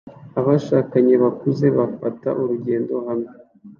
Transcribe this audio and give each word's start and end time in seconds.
Abashakanye 0.39 1.13
bakuze 1.23 1.65
bafata 1.77 2.29
urugendo 2.41 2.95
hamwe 3.07 3.31